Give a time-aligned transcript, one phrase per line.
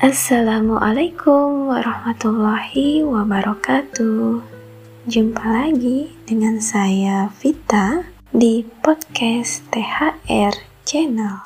[0.00, 4.40] Assalamualaikum warahmatullahi wabarakatuh.
[5.04, 10.56] Jumpa lagi dengan saya Vita di podcast THR
[10.88, 11.36] Channel.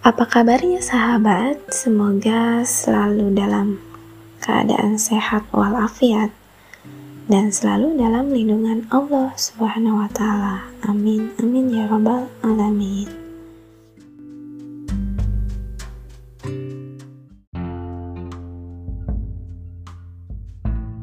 [0.00, 1.76] Apa kabarnya sahabat?
[1.76, 3.87] Semoga selalu dalam
[4.48, 6.32] keadaan sehat walafiat
[7.28, 10.64] dan selalu dalam lindungan Allah Subhanahu wa taala.
[10.88, 11.28] Amin.
[11.36, 13.04] Amin ya rabbal alamin.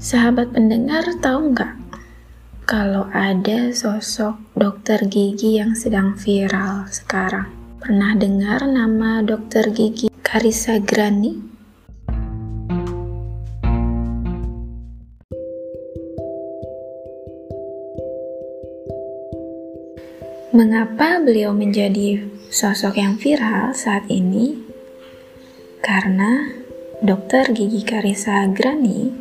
[0.02, 1.73] Sahabat pendengar tahu nggak
[2.66, 7.53] kalau ada sosok dokter gigi yang sedang viral sekarang?
[7.77, 11.55] Pernah dengar nama dokter gigi Karisa Grani?
[20.56, 24.56] Mengapa beliau menjadi sosok yang viral saat ini?
[25.84, 26.48] Karena
[27.03, 29.11] dokter gigi Karisa Grani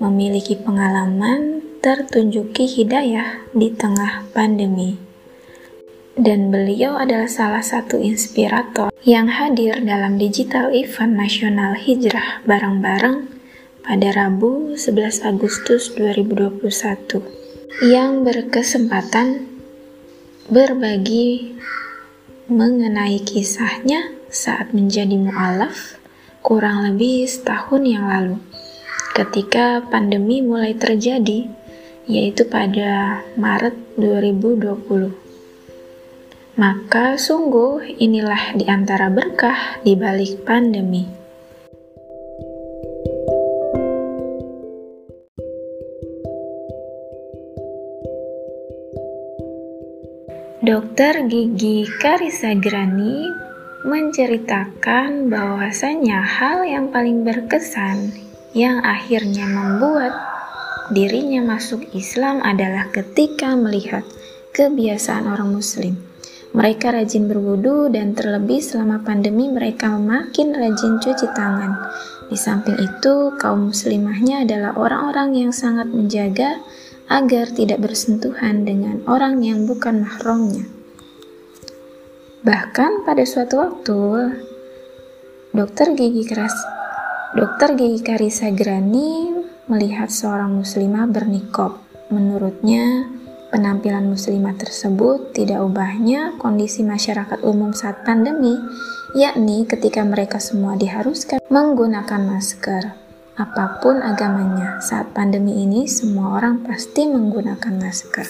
[0.00, 4.96] memiliki pengalaman tertunjuki hidayah di tengah pandemi
[6.16, 13.28] dan beliau adalah salah satu inspirator yang hadir dalam digital event nasional hijrah bareng-bareng
[13.84, 16.64] pada Rabu 11 Agustus 2021
[17.84, 19.51] yang berkesempatan
[20.52, 21.56] berbagi
[22.44, 25.96] mengenai kisahnya saat menjadi mu'alaf
[26.44, 28.36] kurang lebih setahun yang lalu
[29.16, 31.48] ketika pandemi mulai terjadi
[32.04, 35.16] yaitu pada Maret 2020
[36.60, 41.21] maka sungguh inilah di antara berkah di balik pandemi.
[50.62, 53.26] Dokter gigi Karisa Grani
[53.82, 58.14] menceritakan bahwasanya hal yang paling berkesan
[58.54, 60.14] yang akhirnya membuat
[60.94, 64.06] dirinya masuk Islam adalah ketika melihat
[64.54, 65.98] kebiasaan orang muslim
[66.54, 71.80] mereka rajin berwudu dan terlebih selama pandemi mereka makin rajin cuci tangan.
[72.28, 76.60] Di samping itu, kaum muslimahnya adalah orang-orang yang sangat menjaga
[77.10, 80.66] agar tidak bersentuhan dengan orang yang bukan mahramnya.
[82.42, 84.00] Bahkan pada suatu waktu,
[85.54, 86.54] dokter gigi keras
[87.32, 89.32] Dokter gigi Karisa Grani
[89.64, 91.80] melihat seorang muslimah bernikop.
[92.12, 93.08] Menurutnya,
[93.48, 98.52] penampilan muslimah tersebut tidak ubahnya kondisi masyarakat umum saat pandemi,
[99.16, 103.01] yakni ketika mereka semua diharuskan menggunakan masker.
[103.32, 108.28] Apa pun agamanya, saat pandemi ini semua orang pasti menggunakan masker.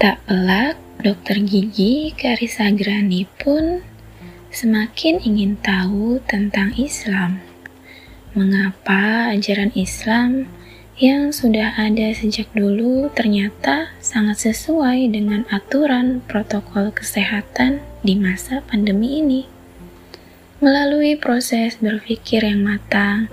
[0.00, 3.84] Tak pelak, dokter gigi Karisa Grani pun
[4.48, 7.49] semakin ingin tahu tentang Islam.
[8.30, 10.46] Mengapa ajaran Islam
[11.02, 19.18] yang sudah ada sejak dulu ternyata sangat sesuai dengan aturan protokol kesehatan di masa pandemi
[19.18, 19.50] ini.
[20.62, 23.26] Melalui proses berpikir yang matang,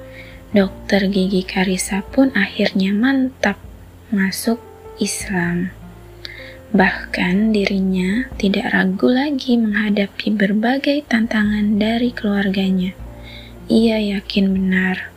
[0.50, 3.62] dokter gigi Karisa pun akhirnya mantap
[4.09, 4.58] masuk
[4.97, 5.69] Islam.
[6.74, 12.97] Bahkan dirinya tidak ragu lagi menghadapi berbagai tantangan dari keluarganya.
[13.67, 15.11] Ia yakin benar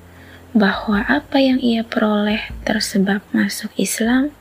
[0.51, 4.35] bahwa apa yang ia peroleh tersebab masuk Islam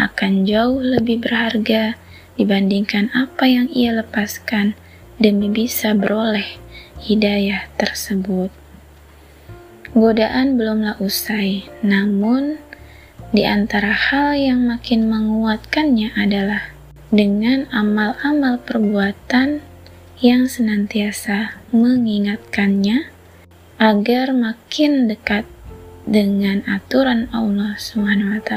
[0.00, 2.00] akan jauh lebih berharga
[2.40, 4.72] dibandingkan apa yang ia lepaskan
[5.20, 6.56] demi bisa beroleh
[7.04, 8.48] hidayah tersebut.
[9.92, 12.56] Godaan belumlah usai, namun
[13.36, 16.72] di antara hal yang makin menguatkannya adalah
[17.12, 19.60] dengan amal-amal perbuatan
[20.24, 23.19] yang senantiasa mengingatkannya
[23.80, 25.48] agar makin dekat
[26.04, 28.52] dengan aturan Allah SWT.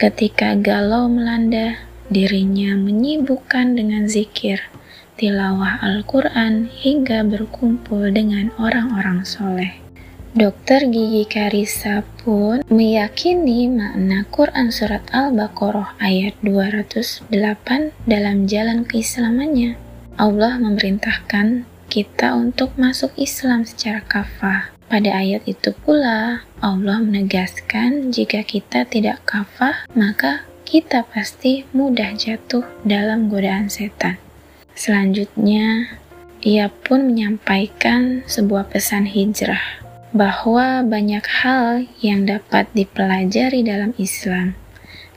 [0.00, 1.76] Ketika galau melanda,
[2.08, 4.72] dirinya menyibukkan dengan zikir,
[5.20, 9.76] tilawah Al-Quran, hingga berkumpul dengan orang-orang soleh.
[10.32, 17.28] Dokter Gigi Karisa pun meyakini makna Quran Surat Al-Baqarah ayat 208
[18.08, 19.76] dalam jalan keislamannya.
[20.16, 24.72] Allah memerintahkan kita untuk masuk Islam secara kafah.
[24.88, 32.64] Pada ayat itu pula, Allah menegaskan jika kita tidak kafah, maka kita pasti mudah jatuh
[32.88, 34.16] dalam godaan setan.
[34.72, 36.00] Selanjutnya,
[36.40, 39.84] ia pun menyampaikan sebuah pesan hijrah
[40.16, 44.56] bahwa banyak hal yang dapat dipelajari dalam Islam.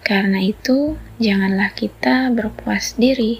[0.03, 3.39] Karena itu, janganlah kita berpuas diri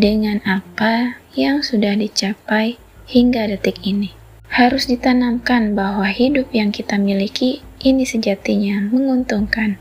[0.00, 2.80] dengan apa yang sudah dicapai
[3.10, 4.14] hingga detik ini.
[4.50, 9.78] Harus ditanamkan bahwa hidup yang kita miliki ini sejatinya menguntungkan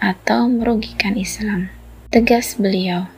[0.00, 1.68] atau merugikan Islam.
[2.08, 3.08] Tegas beliau.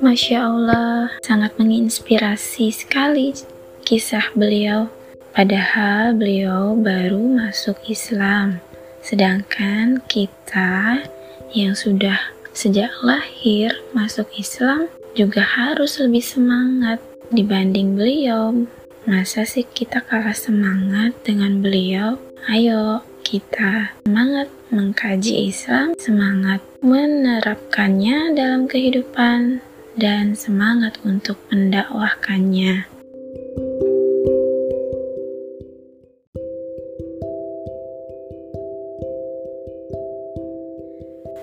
[0.00, 3.36] Masya Allah, sangat menginspirasi sekali
[3.84, 4.88] kisah beliau.
[5.36, 8.64] Padahal beliau baru masuk Islam,
[9.04, 11.04] sedangkan kita
[11.52, 12.16] yang sudah
[12.56, 16.96] sejak lahir masuk Islam juga harus lebih semangat
[17.28, 18.56] dibanding beliau.
[19.04, 22.16] Masa sih kita kalah semangat dengan beliau?
[22.48, 29.60] Ayo, kita semangat mengkaji Islam, semangat menerapkannya dalam kehidupan
[30.00, 32.88] dan semangat untuk mendakwahkannya.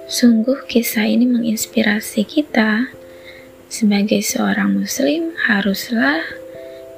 [0.10, 2.90] Sungguh kisah ini menginspirasi kita.
[3.70, 6.26] Sebagai seorang muslim, haruslah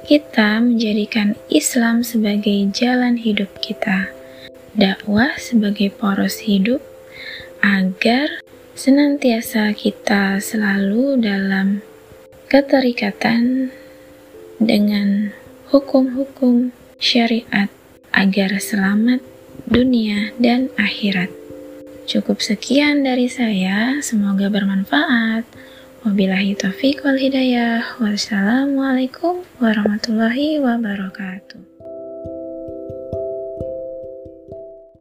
[0.08, 4.08] kita menjadikan Islam sebagai jalan hidup kita,
[4.72, 6.80] dakwah sebagai poros hidup,
[7.60, 8.39] agar
[8.80, 11.84] senantiasa kita selalu dalam
[12.48, 13.68] keterikatan
[14.56, 15.36] dengan
[15.68, 17.68] hukum-hukum syariat
[18.08, 19.20] agar selamat
[19.68, 21.28] dunia dan akhirat.
[22.08, 25.44] Cukup sekian dari saya, semoga bermanfaat.
[26.08, 28.00] Wabillahi taufiq wal hidayah.
[28.00, 31.69] Wassalamualaikum warahmatullahi wabarakatuh.